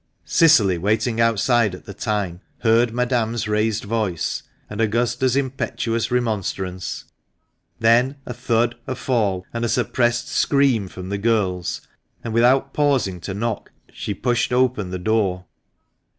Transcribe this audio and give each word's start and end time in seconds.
Cicily, 0.25 0.79
waiting 0.79 1.21
outside 1.21 1.75
at 1.75 1.85
the 1.85 1.93
time, 1.93 2.41
heard 2.61 2.91
Madame's 2.91 3.47
raised 3.47 3.83
voice 3.83 4.41
and 4.67 4.81
Augusta's 4.81 5.35
impetuous 5.35 6.09
remonstrance; 6.09 7.03
then 7.79 8.15
a 8.25 8.33
thud, 8.33 8.73
a 8.87 8.95
fall, 8.95 9.45
and 9.53 9.63
a 9.63 9.69
suppressed 9.69 10.27
scream 10.27 10.87
from 10.87 11.09
the 11.09 11.19
girls; 11.19 11.81
and 12.23 12.33
without 12.33 12.73
pausing 12.73 13.21
to 13.21 13.35
knock, 13.35 13.71
she 13.93 14.15
pushed 14.15 14.51
open 14.51 14.89
the 14.89 14.97
door. 14.97 15.45